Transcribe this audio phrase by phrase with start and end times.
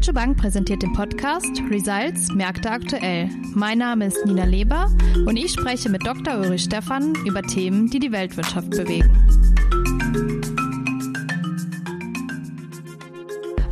[0.00, 3.28] Deutsche Bank präsentiert den Podcast Results Märkte aktuell.
[3.52, 4.90] Mein Name ist Nina Leber
[5.26, 6.38] und ich spreche mit Dr.
[6.38, 9.10] Ulrich Stephan über Themen, die die Weltwirtschaft bewegen.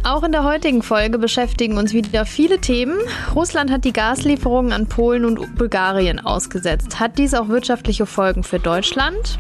[0.05, 2.99] Auch in der heutigen Folge beschäftigen uns wieder viele Themen.
[3.35, 7.01] Russland hat die Gaslieferungen an Polen und Bulgarien ausgesetzt.
[7.01, 9.39] Hat dies auch wirtschaftliche Folgen für Deutschland?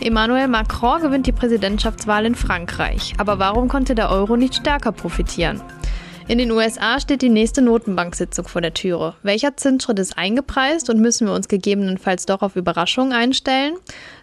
[0.00, 3.14] Emmanuel Macron gewinnt die Präsidentschaftswahl in Frankreich.
[3.16, 5.62] Aber warum konnte der Euro nicht stärker profitieren?
[6.28, 9.14] In den USA steht die nächste Notenbanksitzung vor der Türe.
[9.22, 13.74] Welcher Zinsschritt ist eingepreist und müssen wir uns gegebenenfalls doch auf Überraschungen einstellen?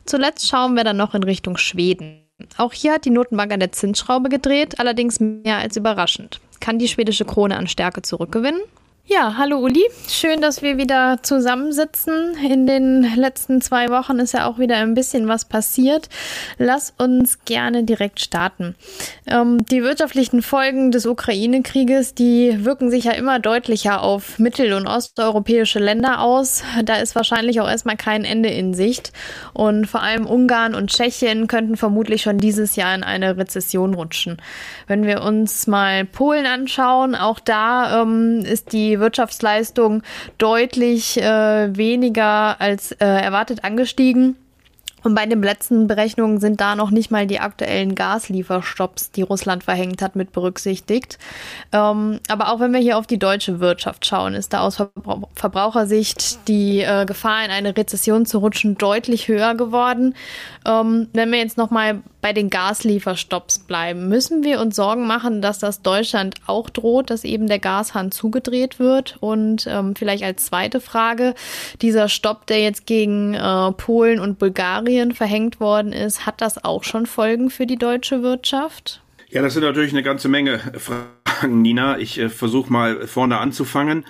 [0.04, 2.20] Zuletzt schauen wir dann noch in Richtung Schweden.
[2.58, 6.42] Auch hier hat die Notenbank an der Zinsschraube gedreht, allerdings mehr als überraschend.
[6.60, 8.60] Kann die schwedische Krone an Stärke zurückgewinnen?
[9.06, 9.84] Ja, hallo Uli.
[10.08, 12.38] Schön, dass wir wieder zusammensitzen.
[12.50, 16.08] In den letzten zwei Wochen ist ja auch wieder ein bisschen was passiert.
[16.58, 18.76] Lass uns gerne direkt starten.
[19.28, 24.88] Ähm, die wirtschaftlichen Folgen des Ukraine-Krieges, die wirken sich ja immer deutlicher auf mittel- und
[24.88, 26.64] osteuropäische Länder aus.
[26.86, 29.12] Da ist wahrscheinlich auch erstmal kein Ende in Sicht.
[29.52, 34.42] Und vor allem Ungarn und Tschechien könnten vermutlich schon dieses Jahr in eine Rezession rutschen.
[34.88, 40.04] Wenn wir uns mal Polen anschauen, auch da ähm, ist die Wirtschaftsleistung
[40.38, 44.36] deutlich äh, weniger als äh, erwartet angestiegen.
[45.04, 49.64] Und bei den letzten Berechnungen sind da noch nicht mal die aktuellen Gaslieferstopps, die Russland
[49.64, 51.20] verhängt hat, mit berücksichtigt.
[51.72, 55.28] Ähm, aber auch wenn wir hier auf die deutsche Wirtschaft schauen, ist da aus Verbrauch
[55.36, 60.16] Verbrauchersicht die äh, Gefahr, in eine Rezession zu rutschen, deutlich höher geworden.
[60.66, 65.60] Ähm, wenn wir jetzt nochmal bei den Gaslieferstopps bleiben, müssen wir uns Sorgen machen, dass
[65.60, 69.18] das Deutschland auch droht, dass eben der Gashahn zugedreht wird.
[69.20, 71.36] Und ähm, vielleicht als zweite Frage,
[71.82, 76.86] dieser Stopp, der jetzt gegen äh, Polen und Bulgarien verhängt worden ist, hat das auch
[76.86, 79.02] schon Folgen für die deutsche Wirtschaft?
[79.30, 81.98] Ja, das sind natürlich eine ganze Menge Fragen, Nina.
[81.98, 84.06] Ich äh, versuche mal vorne anzufangen.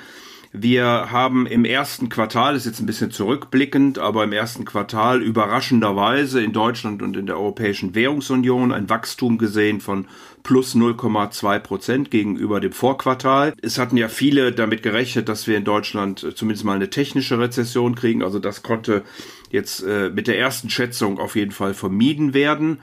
[0.55, 6.44] Wir haben im ersten Quartal, ist jetzt ein bisschen zurückblickend, aber im ersten Quartal überraschenderweise
[6.44, 10.05] in Deutschland und in der Europäischen Währungsunion ein Wachstum gesehen von
[10.44, 13.55] plus 0,2 Prozent gegenüber dem Vorquartal.
[13.63, 17.39] Es hatten ja viele damit gerechnet, dass wir in Deutschland äh, zumindest mal eine technische
[17.39, 18.22] Rezession kriegen.
[18.22, 19.01] Also das konnte
[19.49, 22.78] jetzt äh, mit der ersten Schätzung auf jeden Fall vermieden werden.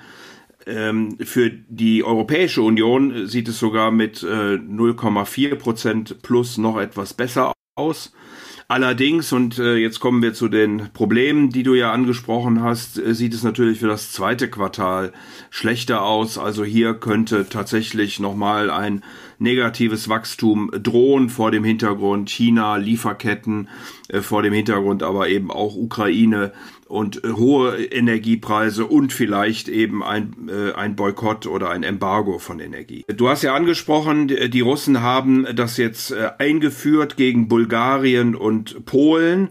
[0.67, 7.15] Ähm, für die Europäische Union sieht es sogar mit äh, 0,4 Prozent plus noch etwas
[7.15, 8.13] besser aus.
[8.69, 13.15] Allerdings, und äh, jetzt kommen wir zu den Problemen, die du ja angesprochen hast, äh,
[13.15, 15.13] sieht es natürlich für das zweite Quartal
[15.51, 16.39] schlechter aus.
[16.39, 19.03] Also hier könnte tatsächlich nochmal ein
[19.41, 23.69] negatives Wachstum drohen vor dem Hintergrund China, Lieferketten,
[24.09, 26.53] äh, vor dem Hintergrund aber eben auch Ukraine
[26.91, 32.59] und äh, hohe Energiepreise und vielleicht eben ein, äh, ein Boykott oder ein Embargo von
[32.59, 33.05] Energie.
[33.07, 39.51] Du hast ja angesprochen, die Russen haben das jetzt äh, eingeführt gegen Bulgarien und Polen.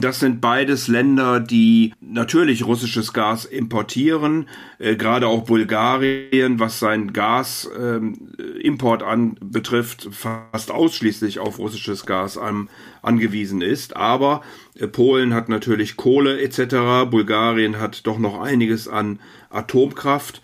[0.00, 4.48] Das sind beides Länder, die natürlich russisches Gas importieren,
[4.78, 12.68] äh, gerade auch Bulgarien, was sein Gasimport ähm, anbetrifft, fast ausschließlich auf russisches Gas an,
[13.02, 13.96] angewiesen ist.
[13.96, 14.42] Aber
[14.74, 20.42] äh, Polen hat natürlich Kohle etc., Bulgarien hat doch noch einiges an Atomkraft.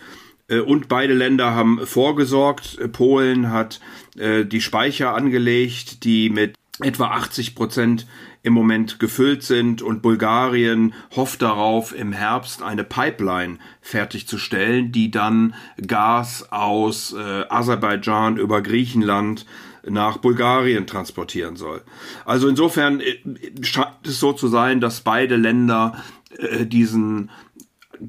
[0.48, 2.78] Äh, und beide Länder haben vorgesorgt.
[2.92, 3.80] Polen hat
[4.16, 8.06] äh, die Speicher angelegt, die mit etwa 80 Prozent
[8.46, 15.54] im Moment gefüllt sind und Bulgarien hofft darauf, im Herbst eine Pipeline fertigzustellen, die dann
[15.84, 19.46] Gas aus äh, Aserbaidschan über Griechenland
[19.84, 21.82] nach Bulgarien transportieren soll.
[22.24, 23.16] Also insofern äh,
[23.62, 26.04] scheint es so zu sein, dass beide Länder
[26.38, 27.30] äh, diesen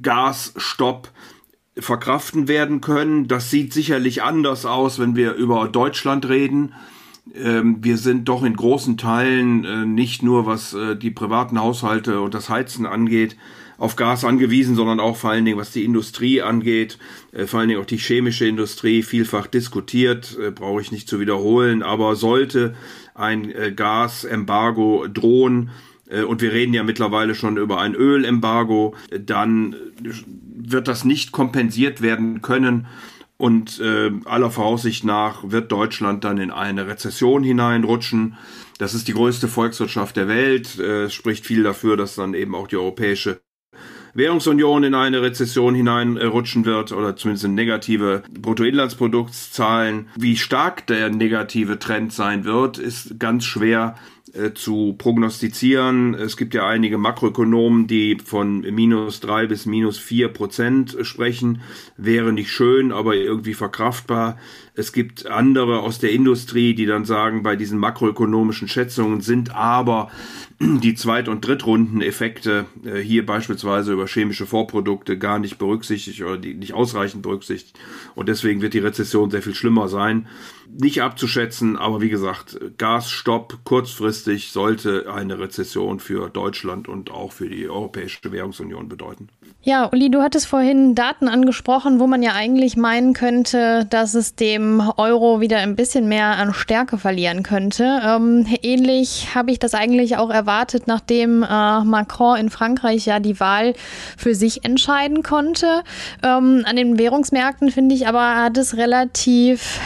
[0.03, 1.09] Gasstopp
[1.75, 3.27] verkraften werden können.
[3.27, 6.75] Das sieht sicherlich anders aus, wenn wir über Deutschland reden.
[7.35, 12.21] Ähm, wir sind doch in großen Teilen äh, nicht nur was äh, die privaten Haushalte
[12.21, 13.37] und das Heizen angeht,
[13.77, 16.97] auf Gas angewiesen, sondern auch vor allen Dingen, was die Industrie angeht,
[17.31, 21.83] äh, vor allen Dingen auch die chemische Industrie, vielfach diskutiert, brauche ich nicht zu wiederholen,
[21.83, 22.75] aber sollte
[23.13, 25.69] ein Gasembargo drohen,
[26.27, 29.75] und wir reden ja mittlerweile schon über ein Ölembargo, dann
[30.55, 32.87] wird das nicht kompensiert werden können
[33.37, 38.35] und äh, aller Voraussicht nach wird Deutschland dann in eine Rezession hineinrutschen.
[38.79, 40.79] Das ist die größte Volkswirtschaft der Welt.
[40.79, 43.39] Äh, es spricht viel dafür, dass dann eben auch die Europäische
[44.13, 50.07] Währungsunion in eine Rezession hineinrutschen wird oder zumindest in negative Bruttoinlandsproduktzahlen.
[50.15, 53.95] Wie stark der negative Trend sein wird, ist ganz schwer
[54.53, 56.13] zu prognostizieren.
[56.13, 61.61] Es gibt ja einige Makroökonomen, die von minus drei bis minus vier Prozent sprechen.
[61.97, 64.37] Wäre nicht schön, aber irgendwie verkraftbar.
[64.77, 70.11] Es gibt andere aus der Industrie, die dann sagen, bei diesen makroökonomischen Schätzungen sind aber
[70.59, 76.53] die Zweit- und Drittrundeneffekte äh, hier beispielsweise über chemische Vorprodukte gar nicht berücksichtigt oder die
[76.53, 77.77] nicht ausreichend berücksichtigt.
[78.13, 80.27] Und deswegen wird die Rezession sehr viel schlimmer sein.
[80.69, 87.49] Nicht abzuschätzen, aber wie gesagt, Gasstopp kurzfristig sollte eine Rezession für Deutschland und auch für
[87.49, 89.29] die Europäische Währungsunion bedeuten.
[89.63, 94.35] Ja, Uli, du hattest vorhin Daten angesprochen, wo man ja eigentlich meinen könnte, dass es
[94.35, 98.01] dem Euro wieder ein bisschen mehr an Stärke verlieren könnte.
[98.05, 103.39] Ähm, ähnlich habe ich das eigentlich auch erwartet, nachdem äh, Macron in Frankreich ja die
[103.41, 103.73] Wahl
[104.15, 105.83] für sich entscheiden konnte.
[106.23, 109.81] Ähm, an den Währungsmärkten finde ich aber hat es relativ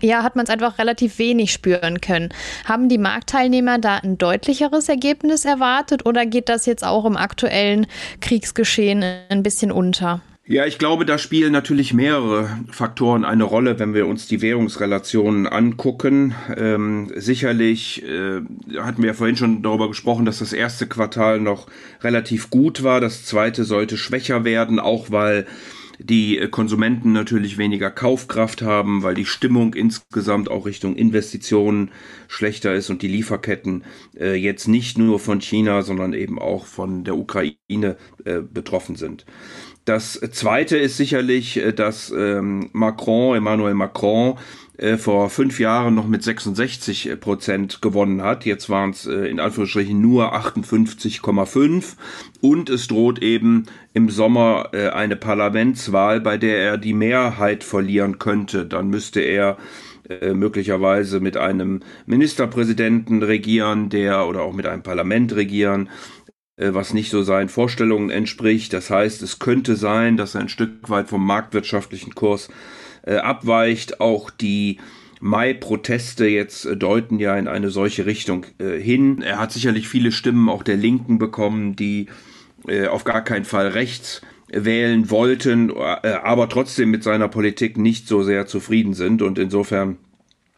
[0.00, 2.30] ja, hat man es einfach relativ wenig spüren können.
[2.64, 7.86] Haben die Marktteilnehmer da ein deutlicheres Ergebnis erwartet oder geht das jetzt auch im aktuellen
[8.20, 10.22] Kriegsgeschehen ein bisschen unter?
[10.44, 15.46] Ja, ich glaube, da spielen natürlich mehrere Faktoren eine Rolle, wenn wir uns die Währungsrelationen
[15.46, 16.34] angucken.
[16.56, 18.40] Ähm, sicherlich äh,
[18.76, 21.68] hatten wir ja vorhin schon darüber gesprochen, dass das erste Quartal noch
[22.02, 23.00] relativ gut war.
[23.00, 25.46] Das zweite sollte schwächer werden, auch weil
[26.02, 31.90] die äh, Konsumenten natürlich weniger Kaufkraft haben, weil die Stimmung insgesamt auch Richtung Investitionen
[32.28, 33.84] schlechter ist und die Lieferketten
[34.18, 39.24] äh, jetzt nicht nur von China, sondern eben auch von der Ukraine äh, betroffen sind.
[39.84, 44.38] Das zweite ist sicherlich, äh, dass ähm, Macron, Emmanuel Macron,
[44.78, 48.46] äh, vor fünf Jahren noch mit 66 äh, Prozent gewonnen hat.
[48.46, 51.96] Jetzt waren es äh, in Anführungsstrichen nur 58,5
[52.40, 58.18] und es droht eben im Sommer äh, eine Parlamentswahl, bei der er die Mehrheit verlieren
[58.18, 58.64] könnte.
[58.64, 59.58] Dann müsste er
[60.08, 65.90] äh, möglicherweise mit einem Ministerpräsidenten regieren, der oder auch mit einem Parlament regieren,
[66.56, 68.72] äh, was nicht so seinen Vorstellungen entspricht.
[68.72, 72.48] Das heißt, es könnte sein, dass er ein Stück weit vom marktwirtschaftlichen Kurs
[73.02, 74.00] äh, abweicht.
[74.00, 74.78] Auch die
[75.20, 79.22] Mai-Proteste jetzt äh, deuten ja in eine solche Richtung äh, hin.
[79.22, 82.06] Er hat sicherlich viele Stimmen auch der Linken bekommen, die
[82.90, 88.46] auf gar keinen Fall rechts wählen wollten, aber trotzdem mit seiner Politik nicht so sehr
[88.46, 89.20] zufrieden sind.
[89.20, 89.96] Und insofern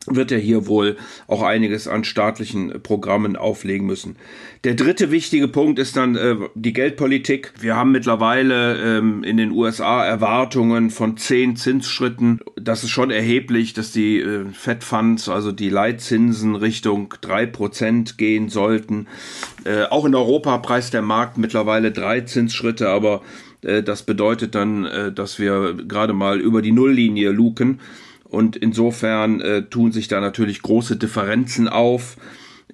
[0.06, 0.96] wird er hier wohl
[1.26, 4.16] auch einiges an staatlichen Programmen auflegen müssen.
[4.64, 7.52] Der dritte wichtige Punkt ist dann äh, die Geldpolitik.
[7.60, 12.40] Wir haben mittlerweile ähm, in den USA Erwartungen von zehn Zinsschritten.
[12.56, 18.18] Das ist schon erheblich, dass die äh, Fed Funds, also die Leitzinsen Richtung drei Prozent
[18.18, 19.06] gehen sollten.
[19.64, 23.22] Äh, auch in Europa preist der Markt mittlerweile drei Zinsschritte, aber
[23.62, 27.80] äh, das bedeutet dann, äh, dass wir gerade mal über die Nulllinie luken.
[28.34, 32.16] Und insofern äh, tun sich da natürlich große Differenzen auf.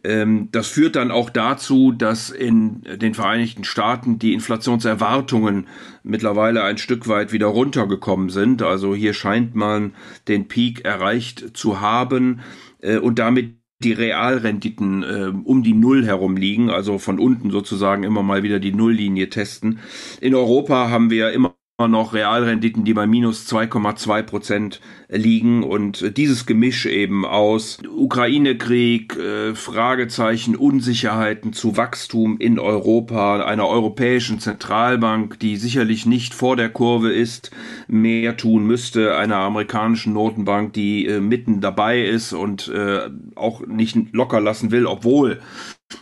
[0.03, 5.67] Ähm, das führt dann auch dazu, dass in den Vereinigten Staaten die Inflationserwartungen
[6.03, 8.62] mittlerweile ein Stück weit wieder runtergekommen sind.
[8.62, 9.95] Also hier scheint man
[10.29, 12.41] den Peak erreicht zu haben
[12.81, 18.05] äh, und damit die Realrenditen äh, um die Null herum liegen, also von unten sozusagen
[18.05, 19.79] immer mal wieder die Nulllinie testen.
[20.21, 21.55] In Europa haben wir immer
[21.88, 29.55] noch Realrenditen, die bei minus 2,2 Prozent liegen und dieses Gemisch eben aus Ukraine-Krieg, äh,
[29.55, 37.12] Fragezeichen, Unsicherheiten zu Wachstum in Europa, einer europäischen Zentralbank, die sicherlich nicht vor der Kurve
[37.12, 37.50] ist,
[37.88, 43.97] mehr tun müsste, einer amerikanischen Notenbank, die äh, mitten dabei ist und äh, auch nicht
[44.12, 45.40] locker lassen will, obwohl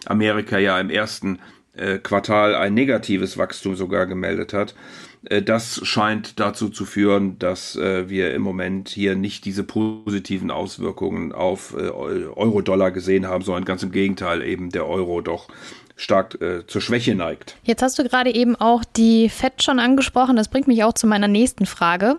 [0.07, 1.38] Amerika ja im ersten
[2.02, 4.75] Quartal ein negatives Wachstum sogar gemeldet hat.
[5.25, 10.51] Äh, das scheint dazu zu führen, dass äh, wir im Moment hier nicht diese positiven
[10.51, 15.49] Auswirkungen auf äh, Euro-Dollar gesehen haben, sondern ganz im Gegenteil eben der Euro doch
[15.99, 17.57] stark äh, zur Schwäche neigt.
[17.64, 20.37] Jetzt hast du gerade eben auch die FED schon angesprochen.
[20.37, 22.17] Das bringt mich auch zu meiner nächsten Frage.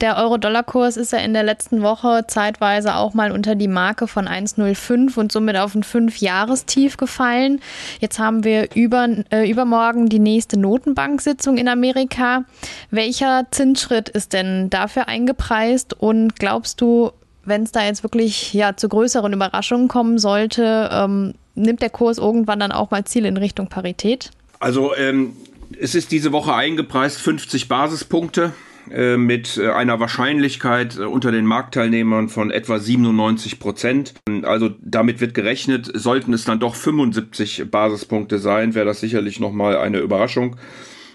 [0.00, 4.26] Der Euro-Dollar-Kurs ist ja in der letzten Woche zeitweise auch mal unter die Marke von
[4.26, 7.60] 1,05 und somit auf ein Fünf-Jahrestief gefallen.
[8.00, 12.44] Jetzt haben wir über, äh, übermorgen die nächste Notenbank-Sitzung in Amerika.
[12.90, 17.12] Welcher Zinsschritt ist denn dafür eingepreist und glaubst du,
[17.44, 22.18] wenn es da jetzt wirklich ja zu größeren Überraschungen kommen sollte, ähm, nimmt der Kurs
[22.18, 24.30] irgendwann dann auch mal Ziel in Richtung Parität?
[24.60, 25.32] Also ähm,
[25.78, 28.52] es ist diese Woche eingepreist 50 Basispunkte
[28.90, 34.14] äh, mit äh, einer Wahrscheinlichkeit äh, unter den Marktteilnehmern von etwa 97 Prozent.
[34.42, 39.76] Also damit wird gerechnet, sollten es dann doch 75 Basispunkte sein, wäre das sicherlich nochmal
[39.76, 40.56] eine Überraschung.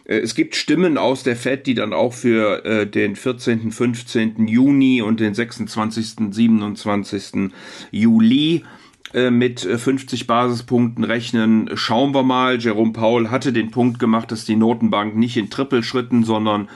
[0.06, 4.50] Es gibt Stimmen aus der FED, die dann auch für den 14., 15.
[4.50, 7.52] Juni und den 26., 27.
[7.90, 8.66] Juli
[9.14, 11.70] äh, mit 50 Basispunkten rechnen.
[11.76, 12.60] Schauen wir mal.
[12.60, 16.70] Jerome Paul hatte den Punkt gemacht, dass die Notenbank nicht in Trippelschritten, sondern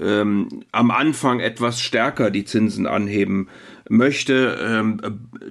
[0.00, 3.48] ähm, am Anfang etwas stärker die Zinsen anheben
[3.88, 4.58] möchte.
[4.60, 5.00] Ähm,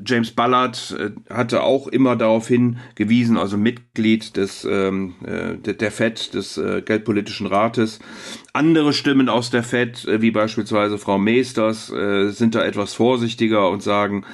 [0.06, 6.34] James Ballard äh, hatte auch immer darauf hingewiesen, also Mitglied des, ähm, äh, der FED,
[6.34, 8.00] des äh, Geldpolitischen Rates.
[8.54, 13.70] Andere Stimmen aus der FED, äh, wie beispielsweise Frau Meesters, äh, sind da etwas vorsichtiger
[13.70, 14.26] und sagen,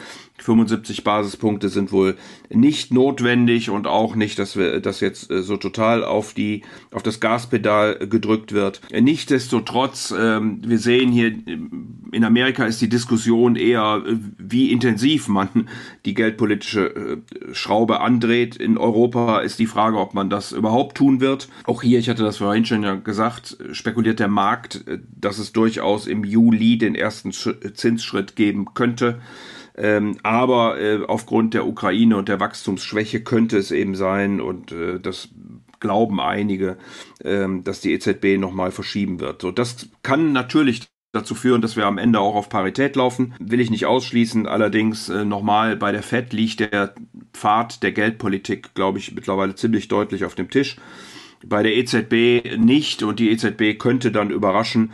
[0.43, 2.17] 75 Basispunkte sind wohl
[2.49, 7.03] nicht notwendig und auch nicht, dass wir das jetzt äh, so total auf die auf
[7.03, 8.81] das Gaspedal gedrückt wird.
[8.91, 11.33] Nichtsdestotrotz, ähm, wir sehen hier
[12.11, 15.49] in Amerika ist die Diskussion eher, äh, wie intensiv man
[16.05, 18.55] die geldpolitische äh, Schraube andreht.
[18.55, 21.49] In Europa ist die Frage, ob man das überhaupt tun wird.
[21.65, 24.83] Auch hier, ich hatte das vorhin schon ja gesagt, spekuliert der Markt,
[25.19, 29.21] dass es durchaus im Juli den ersten Zinsschritt geben könnte.
[29.77, 34.99] Ähm, aber äh, aufgrund der Ukraine und der Wachstumsschwäche könnte es eben sein, und äh,
[34.99, 35.29] das
[35.79, 36.77] glauben einige,
[37.23, 39.41] ähm, dass die EZB nochmal verschieben wird.
[39.41, 43.33] So, das kann natürlich dazu führen, dass wir am Ende auch auf Parität laufen.
[43.39, 44.47] Will ich nicht ausschließen.
[44.47, 46.95] Allerdings äh, nochmal bei der FED liegt der
[47.33, 50.77] Pfad der Geldpolitik, glaube ich, mittlerweile ziemlich deutlich auf dem Tisch.
[51.43, 54.91] Bei der EZB nicht und die EZB könnte dann überraschen.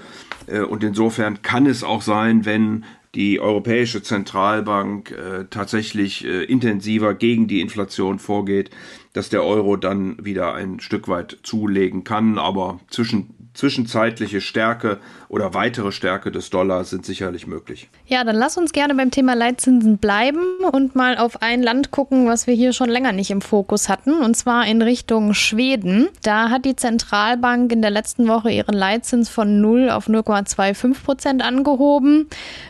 [0.48, 2.86] Äh, und insofern kann es auch sein, wenn
[3.18, 8.70] die Europäische Zentralbank äh, tatsächlich äh, intensiver gegen die Inflation vorgeht,
[9.18, 12.38] dass der Euro dann wieder ein Stück weit zulegen kann.
[12.38, 17.90] Aber zwischen zwischenzeitliche Stärke oder weitere Stärke des Dollars sind sicherlich möglich.
[18.06, 22.28] Ja, dann lass uns gerne beim Thema Leitzinsen bleiben und mal auf ein Land gucken,
[22.28, 26.08] was wir hier schon länger nicht im Fokus hatten, und zwar in Richtung Schweden.
[26.22, 31.44] Da hat die Zentralbank in der letzten Woche ihren Leitzins von 0 auf 0,25 Prozent
[31.44, 32.30] angehoben.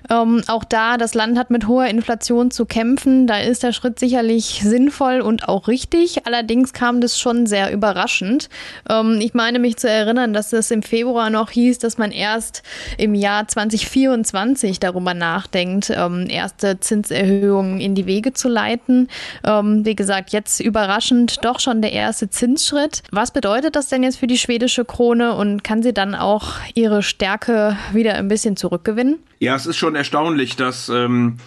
[0.10, 3.28] Ähm, auch da, das Land hat mit hoher Inflation zu kämpfen.
[3.28, 6.26] Da ist der Schritt sicherlich sinnvoll und auch richtig.
[6.26, 6.37] Allerdings
[6.74, 8.50] kam das schon sehr überraschend.
[8.90, 12.64] Ähm, ich meine mich zu erinnern, dass es im Februar noch hieß, dass man erst
[12.98, 19.08] im Jahr 2024 darüber nachdenkt, ähm, erste Zinserhöhungen in die Wege zu leiten.
[19.44, 23.04] Ähm, wie gesagt, jetzt überraschend doch schon der erste Zinsschritt.
[23.12, 27.04] Was bedeutet das denn jetzt für die schwedische Krone und kann sie dann auch ihre
[27.04, 29.20] Stärke wieder ein bisschen zurückgewinnen?
[29.40, 31.38] Ja, es ist schon erstaunlich, dass ähm,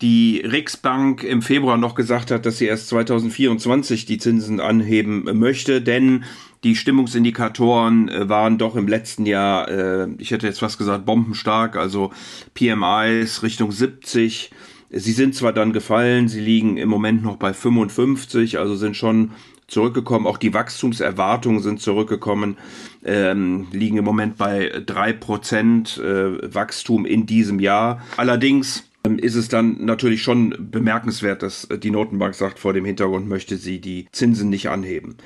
[0.00, 5.82] die Riksbank im Februar noch gesagt hat, dass sie erst 2024 die Zinsen anheben möchte,
[5.82, 6.24] denn
[6.64, 11.76] die Stimmungsindikatoren äh, waren doch im letzten Jahr, äh, ich hätte jetzt fast gesagt, bombenstark,
[11.76, 12.12] also
[12.54, 14.50] PMIs Richtung 70.
[14.90, 19.32] Sie sind zwar dann gefallen, sie liegen im Moment noch bei 55, also sind schon
[19.66, 20.26] zurückgekommen.
[20.26, 22.56] Auch die Wachstumserwartungen sind zurückgekommen,
[23.04, 28.02] ähm, liegen im Moment bei drei Prozent äh, Wachstum in diesem Jahr.
[28.16, 33.28] Allerdings ist es dann natürlich schon bemerkenswert, dass äh, die Notenbank sagt, vor dem Hintergrund
[33.28, 35.16] möchte sie die Zinsen nicht anheben.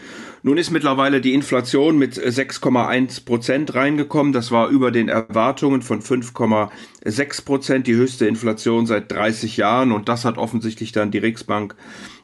[0.43, 4.33] Nun ist mittlerweile die Inflation mit 6,1 Prozent reingekommen.
[4.33, 9.93] Das war über den Erwartungen von 5,6 Prozent, die höchste Inflation seit 30 Jahren.
[9.93, 11.75] Und das hat offensichtlich dann die Riksbank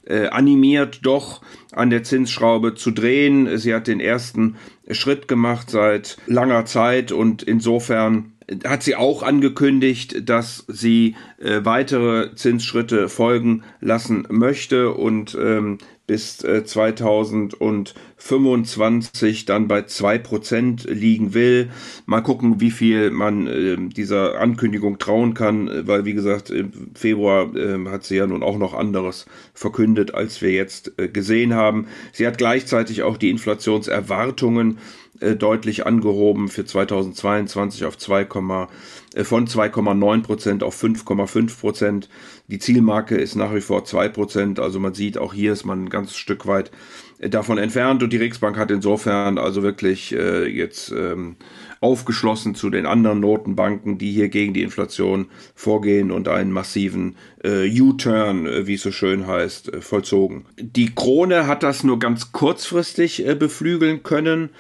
[0.04, 3.58] äh, animiert, doch an der Zinsschraube zu drehen.
[3.58, 4.56] Sie hat den ersten
[4.90, 8.32] Schritt gemacht seit langer Zeit und insofern
[8.64, 15.78] hat sie auch angekündigt, dass sie äh, weitere Zinsschritte folgen lassen möchte und ähm,
[16.08, 21.68] bis äh, 2025 dann bei zwei Prozent liegen will.
[22.06, 27.54] Mal gucken, wie viel man äh, dieser Ankündigung trauen kann, weil wie gesagt, im Februar
[27.54, 31.88] äh, hat sie ja nun auch noch anderes verkündet, als wir jetzt äh, gesehen haben.
[32.12, 34.78] Sie hat gleichzeitig auch die Inflationserwartungen
[35.20, 42.08] äh, deutlich angehoben für 2022 auf 2, äh, von 2,9 Prozent auf 5,5 Prozent.
[42.46, 44.60] Die Zielmarke ist nach wie vor 2 Prozent.
[44.60, 46.70] Also man sieht, auch hier ist man ein ganzes Stück weit
[47.18, 51.36] äh, davon entfernt und die Riksbank hat insofern also wirklich jetzt ähm,
[51.80, 58.66] aufgeschlossen zu den anderen Notenbanken, die hier gegen die Inflation vorgehen und einen massiven U-Turn,
[58.66, 60.46] wie es so schön heißt, vollzogen.
[60.58, 64.50] Die Krone hat das nur ganz kurzfristig beflügeln können.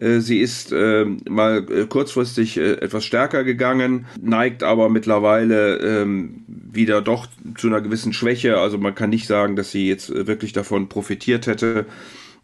[0.00, 6.44] Äh, sie ist äh, mal äh, kurzfristig äh, etwas stärker gegangen, neigt aber mittlerweile ähm,
[6.48, 7.26] wieder doch
[7.56, 8.58] zu einer gewissen Schwäche.
[8.58, 11.86] Also man kann nicht sagen, dass sie jetzt äh, wirklich davon profitiert hätte.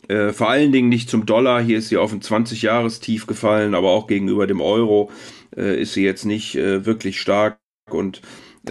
[0.09, 1.61] Äh, vor allen Dingen nicht zum Dollar.
[1.63, 5.11] Hier ist sie auf ein 20-Jahres-Tief gefallen, aber auch gegenüber dem Euro
[5.53, 7.59] ist sie jetzt nicht wirklich stark.
[7.91, 8.21] Und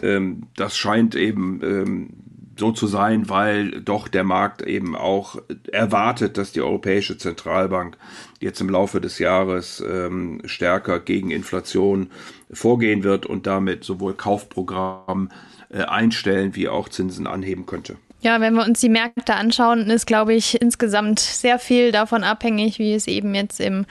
[0.03, 2.09] ähm, das scheint eben ähm,
[2.57, 5.37] so zu sein, weil doch der Markt eben auch
[5.71, 7.97] erwartet, dass die Europäische Zentralbank
[8.39, 12.11] jetzt im Laufe des Jahres ähm, stärker gegen Inflation
[12.51, 15.31] vorgehen wird und damit sowohl Kaufprogramm
[15.69, 17.97] äh, einstellen wie auch Zinsen anheben könnte.
[18.25, 22.79] Ja, wenn wir uns die Märkte anschauen, ist, glaube ich, insgesamt sehr viel davon abhängig,
[22.79, 23.85] wie es eben jetzt im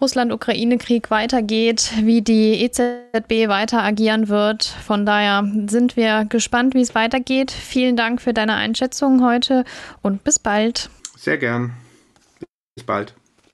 [0.00, 4.64] Russland-Ukraine-Krieg weitergeht, wie die EZB weiter agieren wird.
[4.64, 7.52] Von daher sind wir gespannt, wie es weitergeht.
[7.52, 9.64] Vielen Dank für deine Einschätzung heute
[10.02, 10.90] und bis bald.
[11.16, 11.72] Sehr gern.
[12.74, 13.14] Bis bald.